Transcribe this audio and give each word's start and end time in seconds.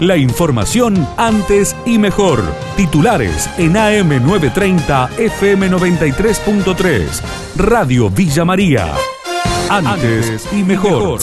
La 0.00 0.16
información 0.16 1.06
antes 1.16 1.76
y 1.86 1.98
mejor. 1.98 2.42
Titulares 2.76 3.48
en 3.58 3.74
AM930 3.74 5.10
FM93.3. 5.10 7.22
Radio 7.56 8.10
Villa 8.10 8.44
María. 8.44 8.92
Antes 9.70 10.52
y 10.52 10.64
mejor. 10.64 11.20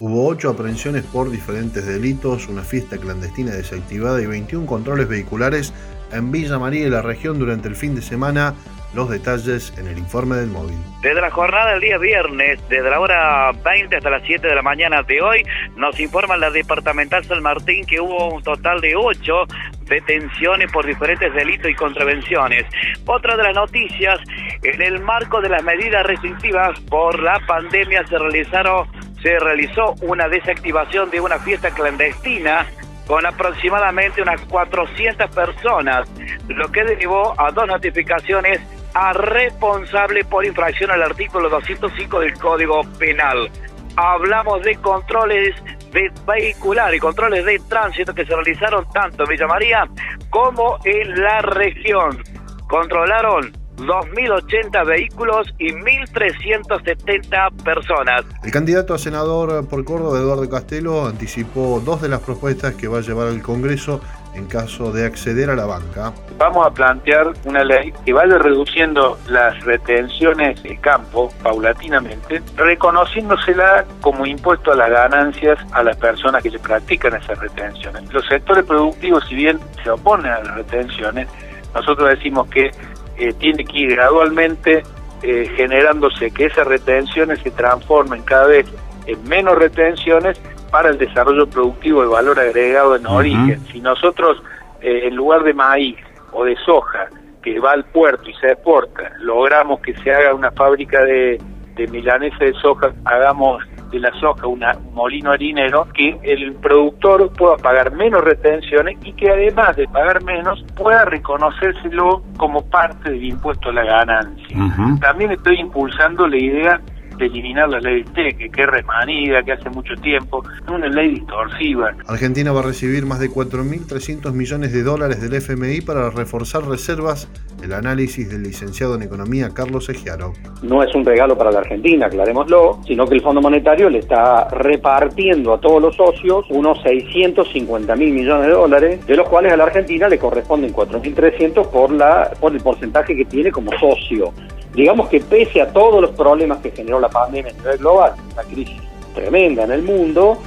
Hubo 0.00 0.28
ocho 0.28 0.50
aprehensiones 0.50 1.02
por 1.02 1.28
diferentes 1.28 1.84
delitos, 1.84 2.46
una 2.48 2.62
fiesta 2.62 2.98
clandestina 2.98 3.50
desactivada 3.50 4.22
y 4.22 4.26
21 4.26 4.64
controles 4.64 5.08
vehiculares 5.08 5.72
en 6.12 6.30
Villa 6.30 6.60
María 6.60 6.86
y 6.86 6.90
la 6.90 7.02
región 7.02 7.40
durante 7.40 7.66
el 7.66 7.74
fin 7.74 7.96
de 7.96 8.02
semana. 8.02 8.54
Los 8.94 9.08
detalles 9.08 9.72
en 9.78 9.88
el 9.88 9.96
informe 9.96 10.36
del 10.36 10.48
móvil. 10.48 10.76
Desde 11.00 11.20
la 11.20 11.30
jornada 11.30 11.70
del 11.72 11.80
día 11.80 11.96
viernes, 11.96 12.60
desde 12.68 12.90
la 12.90 13.00
hora 13.00 13.52
20 13.52 13.96
hasta 13.96 14.10
las 14.10 14.22
7 14.24 14.46
de 14.46 14.54
la 14.54 14.60
mañana 14.60 15.02
de 15.02 15.22
hoy, 15.22 15.42
nos 15.76 15.98
informa 15.98 16.36
la 16.36 16.50
departamental 16.50 17.24
San 17.24 17.42
Martín 17.42 17.86
que 17.86 18.00
hubo 18.00 18.34
un 18.34 18.42
total 18.42 18.82
de 18.82 18.94
ocho 18.94 19.46
detenciones 19.86 20.70
por 20.70 20.86
diferentes 20.86 21.32
delitos 21.34 21.70
y 21.70 21.74
contravenciones. 21.74 22.66
Otra 23.06 23.36
de 23.36 23.42
las 23.42 23.54
noticias, 23.54 24.20
en 24.62 24.82
el 24.82 25.00
marco 25.00 25.40
de 25.40 25.48
las 25.48 25.62
medidas 25.64 26.04
restrictivas 26.04 26.78
por 26.80 27.18
la 27.20 27.40
pandemia 27.46 28.06
se 28.06 28.18
realizaron 28.18 28.86
se 29.22 29.38
realizó 29.38 29.94
una 30.02 30.28
desactivación 30.28 31.08
de 31.10 31.20
una 31.20 31.38
fiesta 31.38 31.70
clandestina 31.70 32.66
con 33.06 33.24
aproximadamente 33.24 34.20
unas 34.20 34.40
400 34.42 35.30
personas, 35.30 36.08
lo 36.48 36.70
que 36.72 36.82
derivó 36.82 37.40
a 37.40 37.52
dos 37.52 37.66
notificaciones 37.66 38.60
a 38.94 39.12
responsable 39.12 40.24
por 40.24 40.44
infracción 40.44 40.90
al 40.90 41.02
artículo 41.02 41.48
205 41.48 42.20
del 42.20 42.34
Código 42.34 42.82
Penal. 42.98 43.50
Hablamos 43.96 44.62
de 44.62 44.76
controles 44.76 45.54
de 45.92 46.10
vehicular 46.26 46.94
y 46.94 46.98
controles 46.98 47.44
de 47.44 47.58
tránsito 47.68 48.14
que 48.14 48.24
se 48.24 48.34
realizaron 48.34 48.86
tanto 48.92 49.24
en 49.24 49.28
Villa 49.28 49.46
María 49.46 49.88
como 50.30 50.78
en 50.84 51.22
la 51.22 51.42
región. 51.42 52.22
Controlaron 52.68 53.52
2.080 53.76 54.86
vehículos 54.86 55.48
y 55.58 55.72
1.370 55.72 57.62
personas. 57.62 58.24
El 58.42 58.50
candidato 58.50 58.94
a 58.94 58.98
senador 58.98 59.66
por 59.68 59.84
Córdoba, 59.84 60.18
Eduardo 60.18 60.48
Castelo, 60.48 61.06
anticipó 61.06 61.82
dos 61.84 62.00
de 62.00 62.08
las 62.08 62.20
propuestas 62.20 62.74
que 62.74 62.88
va 62.88 62.98
a 62.98 63.02
llevar 63.02 63.28
al 63.28 63.42
Congreso 63.42 64.00
en 64.34 64.46
caso 64.46 64.92
de 64.92 65.04
acceder 65.04 65.50
a 65.50 65.56
la 65.56 65.66
banca. 65.66 66.12
Vamos 66.38 66.66
a 66.66 66.70
plantear 66.70 67.32
una 67.44 67.64
ley 67.64 67.92
que 68.04 68.12
vaya 68.12 68.38
reduciendo 68.38 69.18
las 69.28 69.62
retenciones 69.64 70.62
de 70.62 70.76
campo 70.78 71.32
paulatinamente, 71.42 72.42
reconociéndosela 72.56 73.84
como 74.00 74.26
impuesto 74.26 74.72
a 74.72 74.76
las 74.76 74.90
ganancias 74.90 75.58
a 75.72 75.82
las 75.82 75.96
personas 75.96 76.42
que 76.42 76.50
se 76.50 76.58
practican 76.58 77.14
esas 77.14 77.38
retenciones. 77.38 78.12
Los 78.12 78.26
sectores 78.26 78.64
productivos, 78.64 79.24
si 79.28 79.34
bien 79.34 79.58
se 79.82 79.90
oponen 79.90 80.32
a 80.32 80.42
las 80.42 80.54
retenciones, 80.54 81.28
nosotros 81.74 82.08
decimos 82.10 82.48
que 82.48 82.70
eh, 83.18 83.32
tiene 83.34 83.64
que 83.64 83.78
ir 83.78 83.96
gradualmente 83.96 84.82
eh, 85.22 85.52
generándose 85.56 86.30
que 86.30 86.46
esas 86.46 86.66
retenciones 86.66 87.38
se 87.40 87.50
transformen 87.50 88.22
cada 88.22 88.46
vez 88.46 88.66
en 89.06 89.22
menos 89.28 89.56
retenciones 89.56 90.40
para 90.72 90.88
el 90.88 90.96
desarrollo 90.96 91.46
productivo 91.46 92.00
de 92.00 92.08
valor 92.08 92.40
agregado 92.40 92.96
en 92.96 93.06
origen. 93.06 93.60
Si 93.70 93.80
nosotros, 93.80 94.42
eh, 94.80 95.02
en 95.04 95.14
lugar 95.14 95.44
de 95.44 95.52
maíz 95.52 95.98
o 96.32 96.44
de 96.44 96.56
soja, 96.64 97.08
que 97.42 97.60
va 97.60 97.72
al 97.72 97.84
puerto 97.84 98.28
y 98.30 98.34
se 98.34 98.52
exporta, 98.52 99.12
logramos 99.20 99.80
que 99.80 99.94
se 99.98 100.10
haga 100.10 100.34
una 100.34 100.50
fábrica 100.50 101.04
de, 101.04 101.38
de 101.74 101.86
milanesa 101.88 102.44
de 102.44 102.54
soja, 102.54 102.90
hagamos 103.04 103.62
de 103.90 104.00
la 104.00 104.10
soja 104.18 104.46
un 104.46 104.64
molino 104.94 105.32
harinero, 105.32 105.86
que 105.92 106.18
el 106.22 106.54
productor 106.54 107.30
pueda 107.34 107.56
pagar 107.58 107.92
menos 107.92 108.24
retenciones 108.24 108.96
y 109.04 109.12
que 109.12 109.30
además 109.30 109.76
de 109.76 109.86
pagar 109.88 110.24
menos 110.24 110.64
pueda 110.74 111.04
reconocérselo 111.04 112.22
como 112.38 112.62
parte 112.70 113.10
del 113.10 113.24
impuesto 113.24 113.68
a 113.68 113.72
la 113.74 113.84
ganancia. 113.84 114.56
También 115.00 115.32
estoy 115.32 115.60
impulsando 115.60 116.26
la 116.26 116.38
idea 116.38 116.80
de 117.22 117.28
eliminar 117.28 117.68
la 117.68 117.78
ley 117.80 118.02
de 118.02 118.10
TEC, 118.10 118.52
que 118.52 118.62
es 118.62 118.66
remanida, 118.66 119.42
que 119.42 119.52
hace 119.52 119.70
mucho 119.70 119.94
tiempo, 119.96 120.42
es 120.62 120.68
una 120.68 120.88
ley 120.88 121.10
distorsiva. 121.10 121.94
Argentina 122.06 122.52
va 122.52 122.60
a 122.60 122.64
recibir 122.64 123.06
más 123.06 123.20
de 123.20 123.30
4.300 123.30 124.32
millones 124.32 124.72
de 124.72 124.82
dólares 124.82 125.20
del 125.20 125.34
FMI 125.34 125.82
para 125.82 126.10
reforzar 126.10 126.64
reservas. 126.64 127.28
El 127.62 127.72
análisis 127.72 128.28
del 128.28 128.42
licenciado 128.42 128.96
en 128.96 129.02
Economía 129.02 129.50
Carlos 129.54 129.88
Egiaro. 129.88 130.32
No 130.62 130.82
es 130.82 130.92
un 130.96 131.04
regalo 131.04 131.38
para 131.38 131.52
la 131.52 131.60
Argentina, 131.60 132.06
aclarémoslo, 132.06 132.80
sino 132.84 133.06
que 133.06 133.14
el 133.14 133.20
Fondo 133.20 133.40
Monetario 133.40 133.88
le 133.88 134.00
está 134.00 134.48
repartiendo 134.48 135.54
a 135.54 135.60
todos 135.60 135.80
los 135.80 135.94
socios 135.94 136.44
unos 136.50 136.82
650 136.82 137.94
mil 137.94 138.12
millones 138.12 138.48
de 138.48 138.52
dólares, 138.52 139.06
de 139.06 139.14
los 139.14 139.28
cuales 139.28 139.52
a 139.52 139.56
la 139.56 139.64
Argentina 139.64 140.08
le 140.08 140.18
corresponden 140.18 140.72
4.300 140.72 141.70
por, 141.70 141.92
la, 141.92 142.32
por 142.40 142.52
el 142.52 142.60
porcentaje 142.60 143.14
que 143.14 143.24
tiene 143.26 143.52
como 143.52 143.70
socio 143.78 144.32
digamos 144.74 145.08
que 145.08 145.20
pese 145.20 145.60
a 145.60 145.72
todos 145.72 146.00
los 146.00 146.10
problemas 146.10 146.58
que 146.58 146.70
generó 146.70 147.00
la 147.00 147.08
pandemia 147.08 147.52
a 147.52 147.54
nivel 147.54 147.78
global, 147.78 148.12
una 148.32 148.42
crisis 148.42 148.80
tremenda 149.14 149.64
en 149.64 149.72
el 149.72 149.82
mundo, 149.82 150.38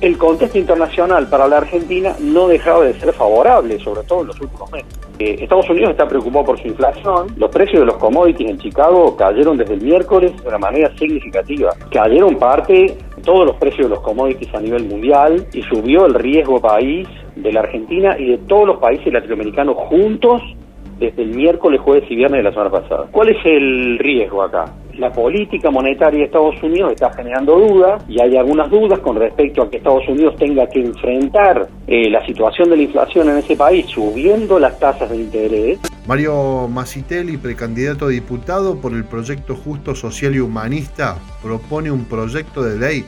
el 0.00 0.16
contexto 0.16 0.58
internacional 0.58 1.28
para 1.28 1.46
la 1.46 1.58
Argentina 1.58 2.14
no 2.20 2.48
dejaba 2.48 2.84
de 2.84 2.98
ser 2.98 3.12
favorable, 3.12 3.78
sobre 3.80 4.02
todo 4.04 4.22
en 4.22 4.28
los 4.28 4.40
últimos 4.40 4.72
meses. 4.72 4.98
Eh, 5.18 5.36
Estados 5.40 5.68
Unidos 5.68 5.90
está 5.90 6.08
preocupado 6.08 6.46
por 6.46 6.60
su 6.62 6.68
inflación, 6.68 7.26
los 7.36 7.50
precios 7.50 7.80
de 7.80 7.86
los 7.86 7.98
commodities 7.98 8.48
en 8.48 8.58
Chicago 8.58 9.14
cayeron 9.14 9.58
desde 9.58 9.74
el 9.74 9.82
miércoles 9.82 10.32
de 10.42 10.48
una 10.48 10.56
manera 10.56 10.90
significativa. 10.96 11.74
Cayeron 11.92 12.36
parte 12.36 12.96
todos 13.22 13.46
los 13.46 13.56
precios 13.56 13.88
de 13.88 13.90
los 13.90 14.00
commodities 14.00 14.54
a 14.54 14.60
nivel 14.60 14.84
mundial 14.84 15.46
y 15.52 15.62
subió 15.64 16.06
el 16.06 16.14
riesgo 16.14 16.58
país 16.58 17.06
de 17.36 17.52
la 17.52 17.60
Argentina 17.60 18.16
y 18.18 18.30
de 18.30 18.38
todos 18.38 18.66
los 18.66 18.78
países 18.78 19.12
latinoamericanos 19.12 19.76
juntos 19.76 20.40
desde 21.00 21.22
el 21.22 21.34
miércoles, 21.34 21.80
jueves 21.80 22.04
y 22.10 22.14
viernes 22.14 22.38
de 22.38 22.42
la 22.44 22.50
semana 22.50 22.70
pasada. 22.70 23.08
¿Cuál 23.10 23.30
es 23.30 23.38
el 23.44 23.98
riesgo 23.98 24.42
acá? 24.42 24.66
La 24.98 25.10
política 25.10 25.70
monetaria 25.70 26.20
de 26.20 26.26
Estados 26.26 26.62
Unidos 26.62 26.92
está 26.92 27.10
generando 27.14 27.58
dudas 27.58 28.04
y 28.06 28.20
hay 28.20 28.36
algunas 28.36 28.70
dudas 28.70 28.98
con 28.98 29.16
respecto 29.16 29.62
a 29.62 29.70
que 29.70 29.78
Estados 29.78 30.06
Unidos 30.06 30.36
tenga 30.36 30.68
que 30.68 30.80
enfrentar 30.80 31.68
eh, 31.86 32.10
la 32.10 32.24
situación 32.26 32.68
de 32.68 32.76
la 32.76 32.82
inflación 32.82 33.30
en 33.30 33.38
ese 33.38 33.56
país 33.56 33.86
subiendo 33.86 34.58
las 34.58 34.78
tasas 34.78 35.08
de 35.08 35.16
interés. 35.16 35.78
Mario 36.06 36.68
Macitelli, 36.68 37.38
precandidato 37.38 38.06
a 38.06 38.08
diputado 38.08 38.78
por 38.78 38.92
el 38.92 39.04
proyecto 39.04 39.56
Justo 39.56 39.94
Social 39.94 40.34
y 40.34 40.40
Humanista, 40.40 41.16
propone 41.42 41.90
un 41.90 42.04
proyecto 42.04 42.62
de 42.62 42.78
ley 42.78 43.04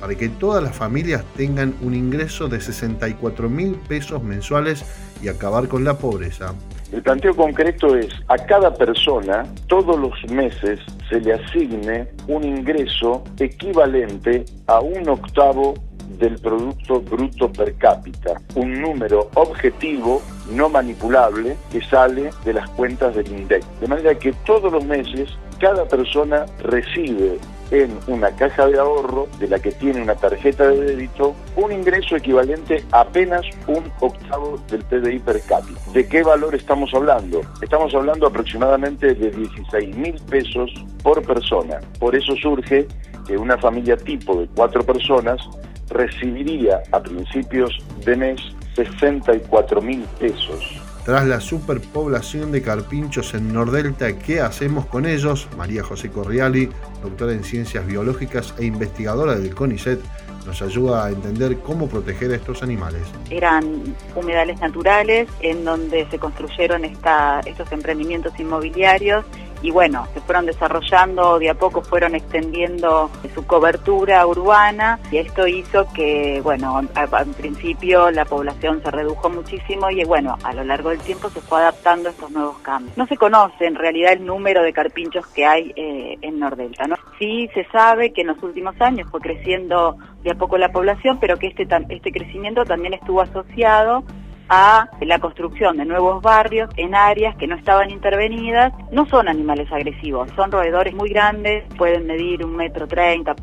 para 0.00 0.14
que 0.14 0.28
todas 0.28 0.62
las 0.62 0.74
familias 0.74 1.24
tengan 1.36 1.74
un 1.82 1.94
ingreso 1.94 2.48
de 2.48 2.60
64 2.60 3.48
mil 3.48 3.76
pesos 3.88 4.22
mensuales 4.22 4.84
y 5.22 5.28
acabar 5.28 5.68
con 5.68 5.84
la 5.84 5.98
pobreza. 5.98 6.54
El 6.90 7.02
planteo 7.02 7.36
concreto 7.36 7.96
es 7.96 8.08
a 8.28 8.38
cada 8.38 8.72
persona 8.72 9.44
todos 9.66 9.98
los 9.98 10.30
meses 10.30 10.80
se 11.10 11.20
le 11.20 11.34
asigne 11.34 12.08
un 12.28 12.44
ingreso 12.44 13.22
equivalente 13.38 14.46
a 14.66 14.80
un 14.80 15.06
octavo 15.08 15.74
del 16.18 16.38
Producto 16.38 17.00
Bruto 17.02 17.52
Per 17.52 17.74
cápita, 17.74 18.40
un 18.54 18.80
número 18.80 19.28
objetivo, 19.34 20.22
no 20.50 20.70
manipulable, 20.70 21.56
que 21.70 21.82
sale 21.82 22.30
de 22.46 22.54
las 22.54 22.68
cuentas 22.70 23.14
del 23.14 23.28
INDEC. 23.28 23.62
De 23.80 23.86
manera 23.86 24.14
que 24.14 24.32
todos 24.46 24.72
los 24.72 24.84
meses 24.84 25.28
cada 25.60 25.86
persona 25.86 26.46
recibe 26.62 27.38
en 27.70 27.98
una 28.06 28.30
caja 28.30 28.66
de 28.66 28.78
ahorro 28.78 29.28
de 29.38 29.48
la 29.48 29.58
que 29.58 29.72
tiene 29.72 30.02
una 30.02 30.14
tarjeta 30.14 30.68
de 30.68 30.80
débito 30.80 31.34
un 31.56 31.72
ingreso 31.72 32.16
equivalente 32.16 32.84
a 32.92 33.00
apenas 33.00 33.42
un 33.66 33.84
octavo 34.00 34.58
del 34.70 34.82
PDI 34.84 35.18
per 35.18 35.40
cápita. 35.42 35.80
¿De 35.92 36.06
qué 36.08 36.22
valor 36.22 36.54
estamos 36.54 36.92
hablando? 36.94 37.40
Estamos 37.60 37.94
hablando 37.94 38.26
aproximadamente 38.26 39.14
de 39.14 39.30
16 39.30 39.96
mil 39.96 40.14
pesos 40.30 40.72
por 41.02 41.22
persona. 41.22 41.80
Por 41.98 42.14
eso 42.14 42.34
surge 42.36 42.86
que 43.26 43.36
una 43.36 43.58
familia 43.58 43.96
tipo 43.96 44.40
de 44.40 44.48
cuatro 44.54 44.82
personas 44.84 45.40
recibiría 45.90 46.82
a 46.92 47.00
principios 47.00 47.78
de 48.04 48.16
mes 48.16 48.40
64 48.74 49.80
mil 49.80 50.04
pesos 50.18 50.87
tras 51.08 51.26
la 51.26 51.40
superpoblación 51.40 52.52
de 52.52 52.60
carpinchos 52.60 53.32
en 53.32 53.50
Nordelta, 53.50 54.18
¿qué 54.18 54.42
hacemos 54.42 54.84
con 54.84 55.06
ellos? 55.06 55.48
María 55.56 55.82
José 55.82 56.10
Corriali, 56.10 56.68
doctora 57.02 57.32
en 57.32 57.44
ciencias 57.44 57.86
biológicas 57.86 58.52
e 58.58 58.66
investigadora 58.66 59.34
del 59.34 59.54
CONICET, 59.54 60.00
nos 60.44 60.60
ayuda 60.60 61.06
a 61.06 61.10
entender 61.10 61.60
cómo 61.60 61.88
proteger 61.88 62.32
a 62.32 62.34
estos 62.34 62.62
animales. 62.62 63.00
Eran 63.30 63.84
humedales 64.14 64.60
naturales 64.60 65.30
en 65.40 65.64
donde 65.64 66.06
se 66.10 66.18
construyeron 66.18 66.84
estos 66.84 67.72
emprendimientos 67.72 68.38
inmobiliarios 68.38 69.24
y 69.62 69.70
bueno, 69.70 70.06
se 70.14 70.20
fueron 70.20 70.46
desarrollando, 70.46 71.38
de 71.38 71.50
a 71.50 71.54
poco 71.54 71.82
fueron 71.82 72.14
extendiendo 72.14 73.10
su 73.34 73.46
cobertura 73.46 74.26
urbana 74.26 74.98
y 75.10 75.18
esto 75.18 75.46
hizo 75.46 75.86
que, 75.92 76.40
bueno, 76.42 76.80
en 76.80 77.34
principio 77.34 78.10
la 78.10 78.24
población 78.24 78.82
se 78.82 78.90
redujo 78.90 79.28
muchísimo 79.30 79.90
y 79.90 80.04
bueno, 80.04 80.36
a 80.44 80.52
lo 80.52 80.64
largo 80.64 80.90
del 80.90 81.00
tiempo 81.00 81.30
se 81.30 81.40
fue 81.40 81.58
adaptando 81.58 82.08
a 82.08 82.12
estos 82.12 82.30
nuevos 82.30 82.58
cambios. 82.58 82.96
No 82.96 83.06
se 83.06 83.16
conoce 83.16 83.66
en 83.66 83.74
realidad 83.74 84.12
el 84.12 84.24
número 84.24 84.62
de 84.62 84.72
carpinchos 84.72 85.26
que 85.28 85.44
hay 85.44 85.72
eh, 85.76 86.18
en 86.22 86.38
Nordelta, 86.38 86.86
¿no? 86.86 86.96
Sí 87.18 87.48
se 87.54 87.64
sabe 87.66 88.12
que 88.12 88.20
en 88.22 88.28
los 88.28 88.42
últimos 88.42 88.80
años 88.80 89.08
fue 89.10 89.20
creciendo 89.20 89.96
de 90.22 90.30
a 90.30 90.34
poco 90.34 90.58
la 90.58 90.70
población, 90.70 91.18
pero 91.20 91.36
que 91.36 91.48
este, 91.48 91.66
este 91.88 92.12
crecimiento 92.12 92.64
también 92.64 92.94
estuvo 92.94 93.22
asociado 93.22 94.04
a 94.48 94.88
la 95.00 95.18
construcción 95.18 95.76
de 95.76 95.84
nuevos 95.84 96.22
barrios 96.22 96.70
en 96.76 96.94
áreas 96.94 97.36
que 97.36 97.46
no 97.46 97.56
estaban 97.56 97.90
intervenidas. 97.90 98.72
No 98.90 99.06
son 99.06 99.28
animales 99.28 99.70
agresivos, 99.72 100.28
son 100.36 100.50
roedores 100.50 100.94
muy 100.94 101.10
grandes, 101.10 101.64
pueden 101.76 102.06
medir 102.06 102.44
un 102.44 102.56
metro 102.56 102.86
treinta, 102.86 103.34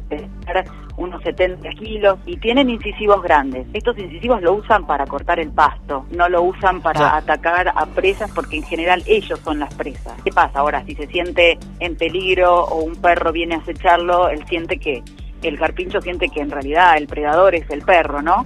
unos 0.97 1.21
70 1.23 1.69
kilos 1.71 2.17
y 2.25 2.37
tienen 2.37 2.69
incisivos 2.69 3.21
grandes. 3.21 3.67
Estos 3.73 3.97
incisivos 3.97 4.41
lo 4.41 4.53
usan 4.53 4.87
para 4.87 5.05
cortar 5.05 5.39
el 5.39 5.51
pasto, 5.51 6.05
no 6.11 6.29
lo 6.29 6.43
usan 6.43 6.81
para 6.81 7.17
atacar 7.17 7.69
a 7.69 7.85
presas 7.87 8.31
porque 8.31 8.57
en 8.57 8.63
general 8.63 9.03
ellos 9.05 9.39
son 9.39 9.59
las 9.59 9.73
presas. 9.73 10.13
¿Qué 10.23 10.31
pasa 10.31 10.59
ahora? 10.59 10.83
Si 10.85 10.95
se 10.95 11.07
siente 11.07 11.57
en 11.79 11.95
peligro 11.95 12.63
o 12.63 12.83
un 12.83 12.95
perro 12.95 13.31
viene 13.31 13.55
a 13.55 13.59
acecharlo, 13.59 14.29
él 14.29 14.45
siente 14.47 14.77
que 14.77 15.03
el 15.43 15.59
carpincho 15.59 16.01
siente 16.01 16.29
que 16.29 16.41
en 16.41 16.49
realidad 16.49 16.97
el 16.97 17.07
predador 17.07 17.55
es 17.55 17.69
el 17.69 17.81
perro, 17.81 18.21
¿no? 18.21 18.45